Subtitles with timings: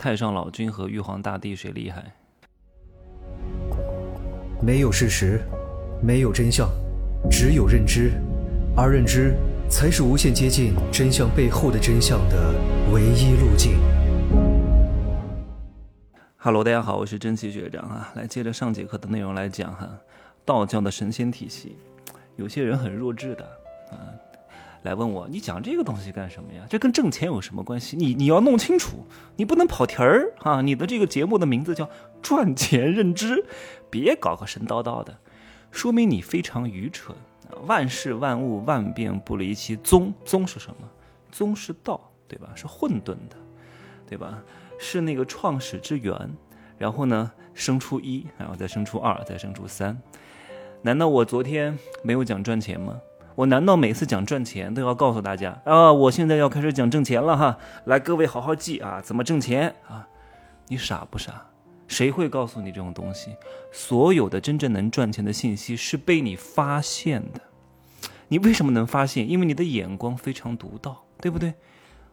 [0.00, 2.02] 太上老君和玉皇大帝谁厉害？
[4.62, 5.42] 没有事实，
[6.02, 6.70] 没有真相，
[7.30, 8.12] 只有认知，
[8.74, 9.34] 而认知
[9.68, 12.54] 才是无限接近真相背后的真相的
[12.90, 13.78] 唯一路径。
[16.38, 19.86] Hello，大家好，我是真奇学长啊，来接着上节课的内容来讲哈，
[20.46, 21.76] 道教的神仙体系，
[22.36, 23.44] 有些人很弱智的
[23.90, 24.08] 啊。
[24.82, 26.64] 来问我，你讲这个东西干什么呀？
[26.68, 27.96] 这跟挣钱有什么关系？
[27.96, 29.04] 你你要弄清楚，
[29.36, 30.62] 你不能跑题儿啊！
[30.62, 31.88] 你的这个节目的名字叫
[32.22, 33.44] 赚钱认知，
[33.90, 35.18] 别搞个神叨叨的，
[35.70, 37.14] 说明你非常愚蠢。
[37.66, 40.88] 万事万物万变不离其宗，宗是什么？
[41.30, 42.50] 宗是道，对吧？
[42.54, 43.36] 是混沌的，
[44.08, 44.42] 对吧？
[44.78, 46.16] 是那个创始之源，
[46.78, 50.00] 然后呢，生出一，然后再生出二，再生出三。
[50.80, 52.98] 难道我昨天没有讲赚钱吗？
[53.36, 55.92] 我难道每次讲赚钱都要告诉大家啊？
[55.92, 57.58] 我现在要开始讲挣钱了哈！
[57.84, 60.06] 来，各位好好记啊，怎么挣钱啊？
[60.68, 61.46] 你傻不傻？
[61.88, 63.34] 谁会告诉你这种东西？
[63.72, 67.40] 所有的真正能赚钱的信息是被你发现的。
[68.28, 69.28] 你为什么能发现？
[69.28, 71.54] 因为你的眼光非常独到，对不对？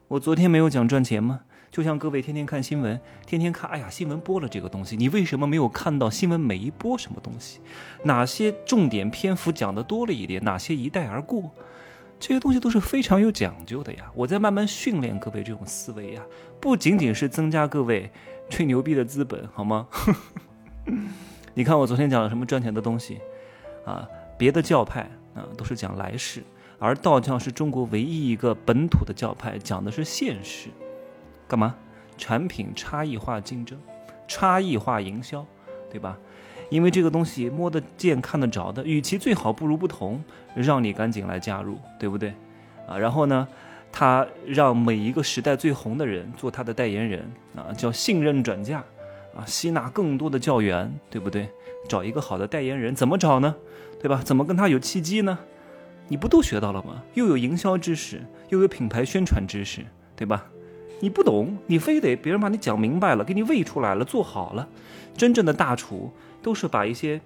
[0.08, 1.42] 我昨天没有讲赚钱吗？
[1.70, 7.60] 就像各位天天看新闻，天天看，哎呀，新闻播了这个东西，你为什么没有看到新闻每一播什么东西？
[8.04, 11.52] 哪些重点篇幅讲的多了一点，哪些一带而过？
[12.20, 14.10] 这些东西都是非常有讲究的呀。
[14.16, 16.24] 我在慢慢训练各位这种思维呀，
[16.60, 18.10] 不仅仅是增加各位
[18.50, 19.88] 吹牛逼的资本，好吗？
[21.54, 23.20] 你看我昨天讲了什么赚钱的东西
[23.86, 24.08] 啊？
[24.38, 25.02] 别的教派
[25.36, 26.42] 啊都是讲来世，
[26.80, 30.70] 而道教是中国唯一一个本土的教派，讲的是现世。
[31.48, 31.76] 干嘛？
[32.18, 33.80] 产品差异化竞争，
[34.28, 35.46] 差异化营销，
[35.90, 36.18] 对吧？
[36.70, 40.22] 因为这个东西摸得见、看得着的，与其最好不如不同，
[40.56, 42.34] 让你赶紧来加入，对不对？
[42.88, 43.48] 啊，然后呢，
[43.92, 48.84] 他让每一个时代最红的人做他的代言人，啊，叫信任转嫁，
[49.36, 51.50] 啊，吸纳更多的教员，对不对？
[51.88, 53.56] 找一个好的代言人怎么找呢？
[54.02, 54.22] 对吧？
[54.26, 55.40] 怎么跟他有契机呢？
[56.10, 57.04] 你不都学到了吗？
[57.14, 60.46] 又有营销知识，又有品牌宣传知识，对吧？
[61.00, 64.68] 你不懂，你非得别人把你讲明白了，给你喂出来了，做好了。
[65.16, 67.22] 真正的大厨都是把一些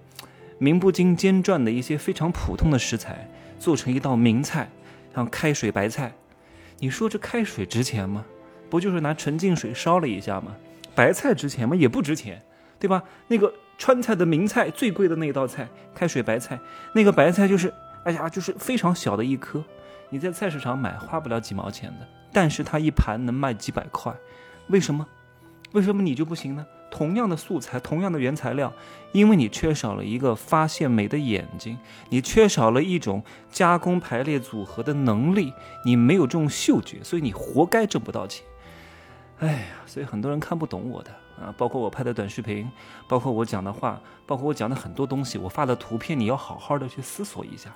[0.58, 3.28] 名不经间传的一些非常普通的食材
[3.58, 4.70] 做成一道名菜，
[5.14, 6.12] 像开水白菜。
[6.78, 8.24] 你说这开水值钱吗？
[8.68, 10.56] 不就是拿纯净水烧了一下吗？
[10.94, 11.76] 白菜值钱吗？
[11.76, 12.42] 也不值钱，
[12.78, 13.02] 对吧？
[13.28, 16.58] 那个川菜的名菜最贵的那道菜，开水白菜，
[16.94, 17.72] 那个白菜就是，
[18.04, 19.62] 哎呀，就是非常小的一颗，
[20.12, 22.06] 你在菜市场买花不了几毛钱的。
[22.30, 24.14] 但是它一盘能卖几百块，
[24.68, 25.06] 为什么？
[25.72, 26.66] 为什么你就不行呢？
[26.90, 28.70] 同样的素材，同样的原材料，
[29.12, 31.78] 因为你缺少了一个发现美的眼睛，
[32.10, 35.54] 你缺少了一种加工排列组合的能力，
[35.86, 38.44] 你没有这种嗅觉，所以你活该挣不到钱。
[39.38, 41.10] 哎呀，所以很多人看不懂我的
[41.42, 42.70] 啊，包括我拍的短视频，
[43.08, 47.74] 包括我讲的话，包括我讲的很多东西，我发的图片，你要好好的去思索一下。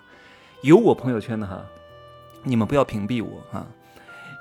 [0.62, 1.64] 有我朋友圈的哈，
[2.46, 3.66] 你们不要屏蔽我啊。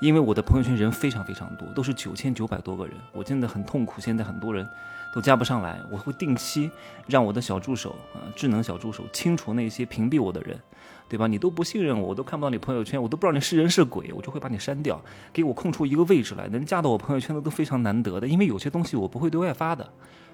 [0.01, 4.01] 因为我的朋友圈人非常非常多，都是九千九百多个人，我真的很痛苦。
[4.01, 4.67] 现在很多人
[5.13, 6.69] 都加不上来，我会定期
[7.07, 10.59] 让我的小助手啊，智能小助手清除那些屏蔽我的人，
[11.07, 11.27] 对吧？
[11.27, 15.01] 你都不信任我，我都看不到你朋友圈，我都不知道你是人是鬼，我就会把你删掉，
[15.31, 16.49] 给我空出一个位置来。
[16.49, 19.89] 能加到我朋友圈的都非常难得的，因为有些东西我不会对外发的，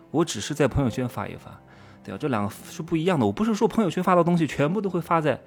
[0.10, 1.52] 我只是在朋友圈发一发，
[2.04, 2.18] 对吧？
[2.18, 3.26] 这两个是不一样的。
[3.28, 5.40] 我不是说朋友圈发的东西全部都会发在。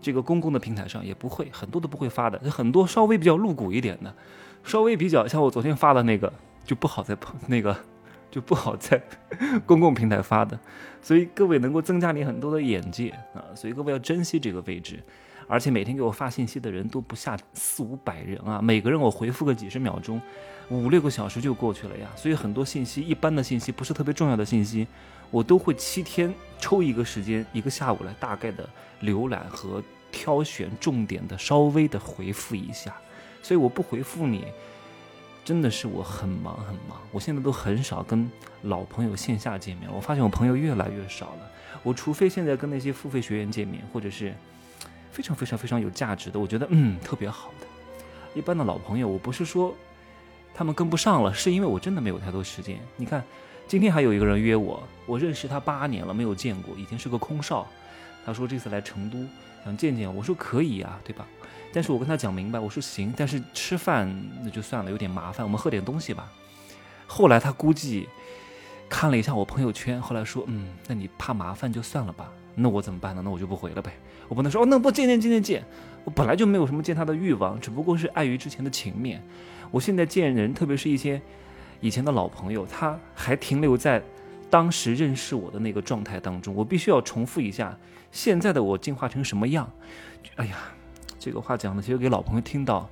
[0.00, 4.14] 这个公共的平台上也不会，很多都不会发的，很多稍微比较露骨一点的，
[4.64, 6.32] 稍微比较像我昨天发的那个，
[6.64, 7.16] 就不好在
[7.48, 7.76] 那个
[8.30, 9.02] 就不好在
[9.66, 10.58] 公共平台发的，
[11.00, 15.02] 所以各位能够增加你很多的眼界啊，所以各位要珍惜这个位置，
[15.48, 20.20] 而且每天给我发信息的人都不下四五百人啊，每个人我回复个几十秒钟，
[20.68, 24.86] 五六个小时就过去了呀，所以很多信息，一般的信息不是特别重要的信息。
[25.30, 28.68] 我都会七天抽一个时间，一个下午来大概的
[29.02, 32.94] 浏览和挑选重点的，稍微的回复一下。
[33.42, 34.46] 所以我不回复你，
[35.44, 36.98] 真的是我很忙很忙。
[37.12, 38.30] 我现在都很少跟
[38.62, 41.50] 老朋友线下见面，我发现我朋友越来越少了。
[41.82, 44.34] 我除非现在跟那些付费学员见面，或者是
[45.10, 47.66] 非常非常非常有价值的，我觉得嗯特别好的。
[48.34, 49.74] 一般的老朋友，我不是说
[50.54, 52.78] 他们跟不上了，是因为我真的没有太多时间。
[52.96, 53.22] 你看。
[53.68, 57.66] 今天还有一个人约我，我认识他八年了，没有见过，以前是个空少。
[58.24, 59.18] 他说这次来成都
[59.62, 61.26] 想见见我，我说可以啊，对吧？
[61.70, 64.10] 但是我跟他讲明白，我说行，但是吃饭
[64.42, 66.32] 那就算了，有点麻烦，我们喝点东西吧。
[67.06, 68.08] 后来他估计
[68.88, 72.32] 看了一下我朋友圈，后来说，嗯，那你怕麻烦就算了吧。
[72.60, 73.22] 那我怎么办呢？
[73.24, 73.92] 那我就不回了呗。
[74.28, 75.64] 我不能说哦，那不见见见见见。
[76.04, 79.22] 我本来就没有什么见他的欲望，只不过是碍于之前的情面。
[79.70, 81.20] 我现在见人，特别是一些。
[81.80, 84.02] 以前的老朋友，他还停留在
[84.50, 86.52] 当时认识我的那个状态当中。
[86.54, 87.78] 我必须要重复一下，
[88.10, 89.70] 现在的我进化成什么样？
[90.34, 90.56] 哎呀，
[91.20, 92.90] 这个话讲的其实给老朋友听到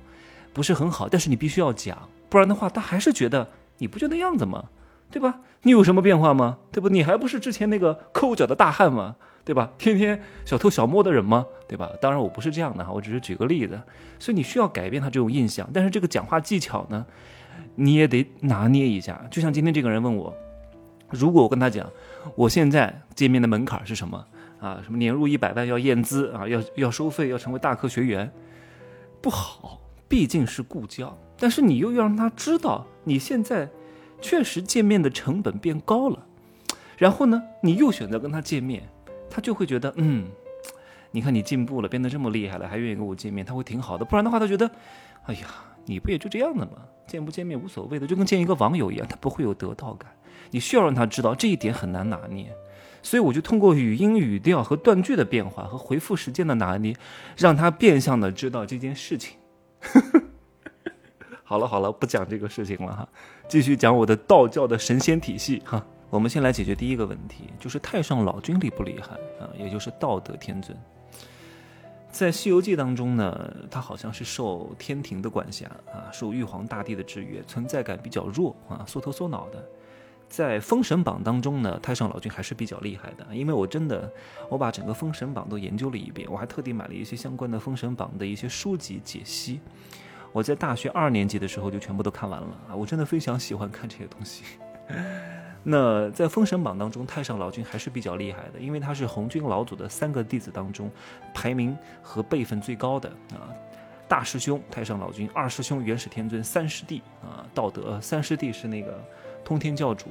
[0.53, 4.63] 不是很好，但是你必须要讲，不然的话他还是觉得你不就那样子吗？
[5.09, 5.39] 对吧？
[5.63, 6.57] 你有什么变化吗？
[6.71, 6.89] 对不？
[6.89, 9.15] 你还不是之前那个抠脚的大汉吗？
[9.43, 9.71] 对吧？
[9.77, 11.45] 天天小偷小摸的人吗？
[11.67, 11.89] 对吧？
[12.01, 13.79] 当然我不是这样的哈，我只是举个例子。
[14.19, 17.05] 所以你需要改变他这种印象，但是这个讲话技巧呢，
[17.75, 19.25] 你也得拿捏一下。
[19.31, 20.33] 就像今天这个人问我，
[21.09, 21.89] 如果我跟他讲，
[22.35, 24.25] 我现在见面的门槛是什么
[24.59, 24.81] 啊？
[24.83, 26.45] 什么年入一百万要验资啊？
[26.47, 28.29] 要要收费，要成为大科学员，
[29.21, 29.79] 不好，
[30.09, 31.17] 毕竟是故交。
[31.39, 33.69] 但是你又要让他知道你现在。
[34.21, 36.25] 确实见面的成本变高了，
[36.97, 38.83] 然后呢，你又选择跟他见面，
[39.29, 40.25] 他就会觉得，嗯，
[41.11, 44.03] 你看你进步了，变得这么厉害了，还愿意跟我见面，他会挺好的。
[44.03, 44.69] 不然的话，他觉得，
[45.25, 45.47] 哎呀，
[45.85, 46.73] 你不也就这样的吗？
[47.05, 50.11] 见不见面无所谓的，就跟见一个网友一样，他不会有得到感。
[50.51, 52.53] 你需要让他知道这一点很难拿捏，
[53.01, 56.95] 所以我就通过语音语调和断句的变化和回复时间的拿捏，
[57.37, 59.37] 让他变相的知道这件事情。
[61.49, 63.07] 好了好了，不讲这个事情了哈，
[63.47, 65.81] 继续讲我的道教的神仙体系哈。
[66.09, 69.47] 我们先来解决第一个问题，就是太上老君厉不厉害啊？
[69.57, 70.77] 也就是道德天尊。
[72.11, 79.63] 在《西游记》当中呢，他好像是受天庭的管辖啊，受玉皇大帝的制约，存在感比较弱啊，缩头缩脑的。
[80.27, 84.11] 在《封神榜》当中呢，太上老君还是比较厉害的，因为我真的
[84.49, 89.61] 我把整个《封神榜》都研究了一遍，我还特地买了一些相关的《封神榜》的一些书籍解析。
[90.37, 92.75] 我在大学二年级的时候就全部都看完了啊！
[92.75, 94.43] 我真的非常喜欢看这些东西。
[95.65, 100.91] 那在《封神榜》当中，太上老君还是比较厉害的，因为他是红军老祖的三个弟子当中
[101.33, 103.49] 排名和辈分最高的啊。
[104.07, 109.03] 大师兄太上老君，二师兄元始天尊，三师弟啊道德三师弟是那个
[109.43, 110.05] 通天教主。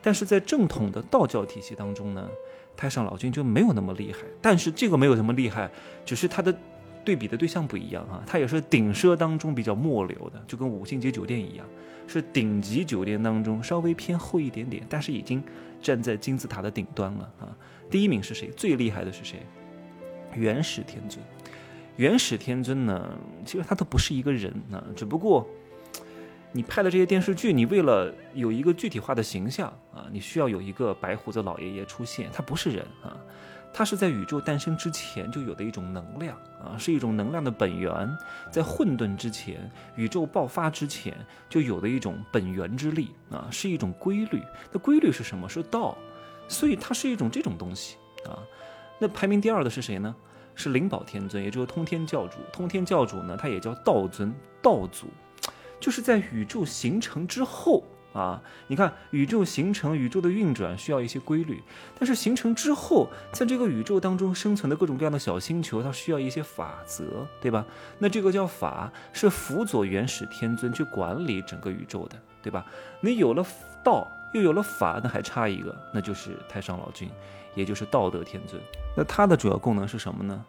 [0.00, 2.28] 但是在正统的道教体系当中呢，
[2.76, 4.20] 太上老君就没有那么厉害。
[4.40, 5.68] 但是这个没有什么厉害，
[6.06, 6.56] 只是他的。
[7.04, 11.66] 对比的对象不一样啊，它也是顶奢当中比较末流的，就跟五星级酒店一样，
[12.06, 15.42] 是顶级酒店当中稍微偏后一点点，但是已经
[15.80, 17.56] 站在金字塔的顶端了啊。
[17.90, 18.48] 第一名是谁？
[18.56, 19.44] 最厉害的是谁？
[20.34, 21.24] 元始天尊。
[21.96, 25.46] 元始天尊呢，其实他都不是一个人啊，只不过
[26.52, 33.16] 你拍的这些电视剧，你为了有一个具体化的形象啊，你需要有一个白胡子老爷爷出现，他不是人啊。
[33.74, 37.90] 它是在宇宙诞生之前就有的一种能量啊，是一种能量的本源，
[38.50, 41.16] 在混沌之前，宇宙爆发之前
[41.48, 44.42] 就有的一种本源之力啊，是一种规律。
[44.70, 45.48] 那规律是什么？
[45.48, 45.96] 是道，
[46.48, 47.96] 所以它是一种这种东西
[48.26, 48.38] 啊。
[48.98, 50.14] 那排名第二的是谁呢？
[50.54, 52.36] 是灵宝天尊，也就是通天教主。
[52.52, 55.06] 通天教主呢，他也叫道尊、道祖，
[55.80, 57.82] 就是在宇宙形成之后。
[58.12, 61.62] 啊，你看，宇宙形成、宇宙的运转需要一些规律，
[61.98, 67.64] 但是形成之后，在这个宇宙当中生存的各种各样的小星球，它需要一些法则，对吧？
[67.98, 72.66] 那这个叫法，是辅佐元始天尊去管理整个宇宙的，对吧？
[73.00, 73.42] 你有了
[73.82, 77.10] 道，又有了法，那还差一个，那就是太上老君，
[77.54, 78.60] 也就是道德天尊。
[78.94, 80.44] 那它的主要功能是什么呢？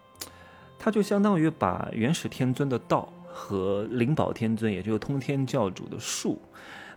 [0.77, 6.41] 它就相当于把元始天尊的道和灵宝天尊，也就是通天教主的术。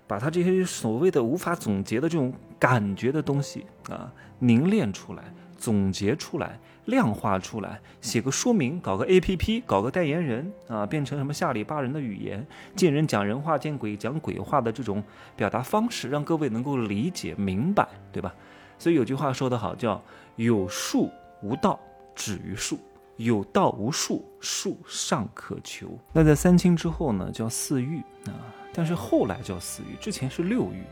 [0.07, 5.25] 把他这些所谓的无法总结的这种感觉的东西啊，凝练出来，
[5.57, 15.03] 总结出来，量化出来，写个说明，搞个 A P P，搞个代言人啊，变成什么下里巴人的语言，见人讲人话，见鬼讲鬼话的这种
[15.35, 18.33] 表达方式，让各位能够理解明白，对吧？
[18.79, 20.01] 所以有句话说得好，叫
[20.37, 21.11] 有术
[21.43, 21.81] 无道，
[22.15, 22.77] 止于术；
[23.17, 25.99] 有道无术，术尚可求。
[26.13, 28.55] 那在三清之后呢，叫四御啊。
[28.75, 30.83] 但是后来叫四御，之前是六御，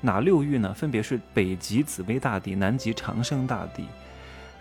[0.00, 0.72] 哪六御呢？
[0.72, 3.84] 分别是北极紫薇大帝、南极长生大帝，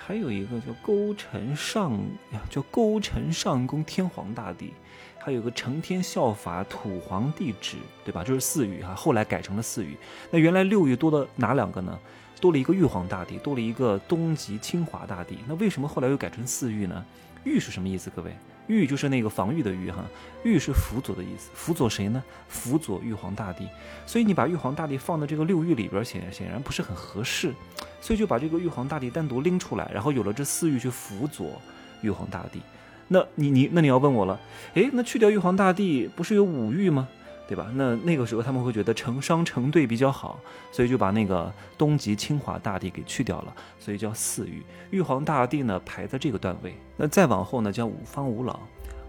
[0.06, 1.94] 还有一个叫勾陈上
[2.34, 4.74] 呀，叫勾陈上宫天皇大帝，
[5.18, 8.22] 还有个承天效法土皇帝旨，对吧？
[8.22, 9.96] 这是四御哈，后来改成了四御。
[10.30, 11.98] 那原来六御多的哪两个呢？
[12.42, 15.38] 多了一个玉皇大帝，多了一个东极清华大帝。
[15.48, 17.06] 那为什么后来又改成四御呢？
[17.46, 18.10] 御是什么意思？
[18.10, 18.36] 各位？
[18.68, 20.04] 玉就是那个防御的玉哈，
[20.44, 22.24] 玉是辅佐的意思，辅佐谁呢？
[22.48, 23.68] 辅佐玉皇大帝。
[24.06, 27.54] 所以你把玉皇大帝放到这个六御里边，显显然不是很合适，
[28.00, 31.62] 所以就把这个玉皇大帝单独拎出来，然后有了这四御去辅佐
[32.02, 32.62] 玉皇大帝。
[33.10, 34.40] 那你你那你要问我了，
[34.76, 37.08] 诶，那去掉玉皇大帝，不是有五御吗？
[37.48, 37.70] 对吧？
[37.76, 40.40] 那那个时候他们会觉得成双成对比较好，
[40.72, 44.64] 所以就把那个东极清华大帝给去掉了，所以叫四御。
[44.92, 46.76] 玉皇大帝呢排在这个段位。
[46.96, 48.60] 那再往后呢叫五方五老。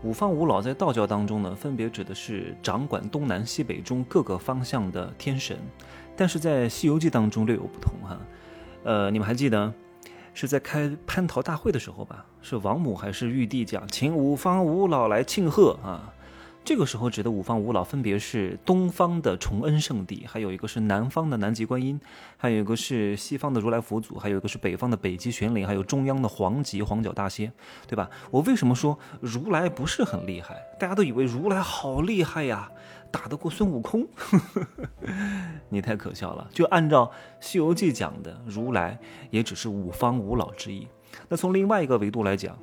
[0.02, 5.56] 五方五老在道教当中呢，分别指的是掌管东南西北中各个方向的天神，
[6.14, 8.18] 但是在《西游记》当中略有不同哈。
[8.82, 9.72] 呃，你们还记得
[10.34, 12.26] 是在开蟠桃大会的时候吧？
[12.42, 16.12] 是王母还是玉帝讲，请五方五老来庆贺啊？
[16.64, 22.00] 这个时候指的五方五老分别是东方的崇恩圣帝，还有一个是南方的南极观音，
[22.38, 27.52] 还有一个是西方的如来佛祖，还有一个是北方的北极玄灵，还有中央的黄极黄角大仙，
[27.86, 28.08] 对吧？
[28.30, 30.56] 我为什么说如来不是很厉害？
[30.80, 32.72] 大家都以为如来好厉害呀，
[33.10, 34.08] 打得过孙悟空？
[35.68, 36.48] 你太可笑了！
[36.50, 37.04] 就按照
[37.40, 38.98] 《西游记》讲的，如来
[39.30, 40.88] 也只是五方五老之一。
[41.28, 42.58] 那从另外一个维度来讲，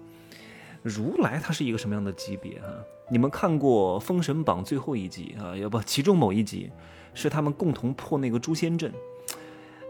[0.82, 2.66] 如来他是一个什么样的级别啊？
[3.10, 5.56] 你们看过《封神榜》最后一集啊？
[5.56, 6.72] 要不其中某一集
[7.14, 8.92] 是他们共同破那个诛仙阵，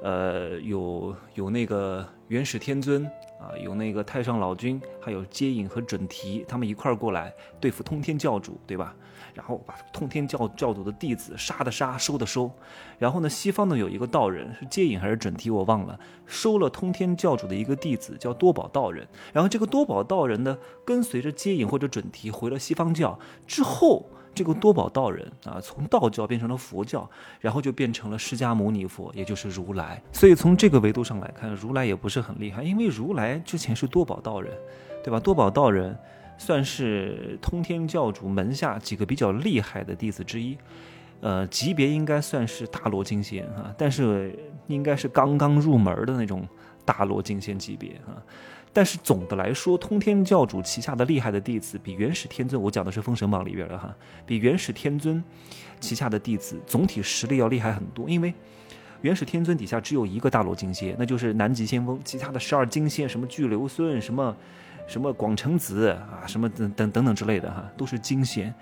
[0.02, 3.10] 呃，有有那个元始天尊
[3.42, 8.96] 啊，有那个太上老君，还有接引和准提，他们一块儿过来对付通天教主，对吧？
[9.34, 12.52] 然后把通天教教主的弟子杀的杀，收的收。
[13.00, 19.08] 然后呢，西方呢有一个道人是接引还是准提，我忘了，收了通天教主的一个弟子叫多宝道人。
[19.34, 23.18] 然后这个多宝道人呢，跟随着接引或者准提回了西方教
[23.48, 30.02] 之后，这个多宝道人啊，从道教变成了佛教，然后就变成了释迦牟尼佛，也就是如来。
[30.12, 34.52] 所以从这个维度上来看，如来也不是很厉害，因为如来哎之前是多宝道人，
[35.04, 35.20] 对吧？
[35.20, 35.98] 多宝道人。
[36.38, 40.58] 算是通天教主门下几个比较厉害的弟子之一，
[41.20, 44.36] 呃，级别应该算是大罗金仙啊，但是
[44.66, 46.44] 应该是刚刚入门的那种
[46.84, 48.18] 大罗金仙级别啊。
[48.74, 53.96] 但是总的来说，通天教主旗下的厉害的弟子比元始天尊，我讲的是《封神榜》里边的哈，
[54.26, 55.24] 比元始天尊
[55.80, 58.10] 旗下的弟子总体实力要厉害很多。
[58.10, 58.34] 因为
[59.02, 64.36] 元始天尊底下只有一个大罗金仙，那就是南极仙翁，其他的十二金仙什么巨留孙什么。
[64.88, 68.54] 什么广成子啊，什么等等等等之类的哈，都是金仙，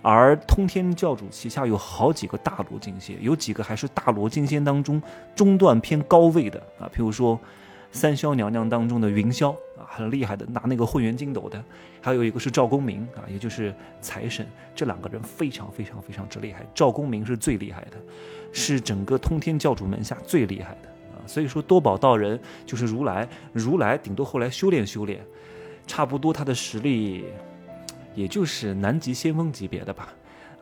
[0.00, 5.02] 而通天教主旗下有好几个大罗金仙，有几个还是大罗金仙当中
[5.34, 7.38] 中段偏高位的啊，譬如说
[7.94, 11.64] 三霄娘娘当中的云霄啊，很厉害的，拿那个混元金斗的，
[12.00, 17.96] 还有一个是赵公明啊，也就是财神，这两个人非常非常非常之厉害，赵公明是最厉害的，
[18.52, 25.24] 是整个通天教主门下最厉害的啊，所以说多宝道人就是如来，如来顶多后来修炼修炼。
[25.86, 27.26] 差不多，他的实力
[28.14, 30.12] 也就是南极仙翁级别的吧，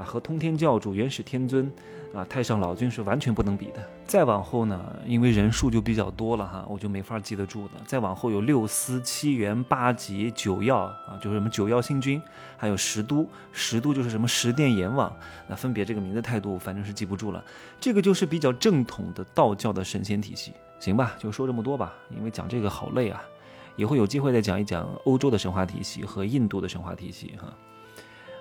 [0.02, 1.70] 和通天教主、元始天尊、
[2.14, 3.88] 啊太上老君是完全不能比的。
[4.04, 7.74] 再往后呢，因为人数就比较多了哈，我就没法记得住的。
[7.86, 12.20] 再往后有六司、七元、八极、九曜啊，就是什么九曜星君，
[12.56, 15.10] 还有十都，十都就是什么十殿阎王，
[15.48, 17.42] 那分别这个名字太多，反正是记不住了。
[17.80, 21.14] 这个就是比较正统的道教的神仙体系，行吧？
[21.18, 23.22] 就说这么多吧，因为讲这个好累啊。
[23.76, 27.50] 以后有机会再讲一讲欧洲的神话体系和印度的神话体系哈。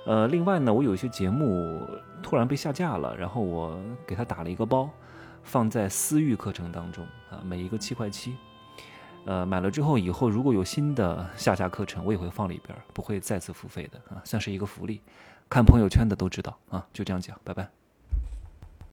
[0.05, 1.87] 呃，另外呢，我有一些节目
[2.23, 4.89] 突然被下架了，然后我给他打了一个包，
[5.43, 8.35] 放在私域课程当中啊，每一个七块七。
[9.25, 15.01] 呃，买了之后以后如果有新的下架课程，我也会放里边，不会再次付费的啊，算是一个福利。
[15.47, 17.80] 看朋友圈的都知道啊，就这样讲，拜拜。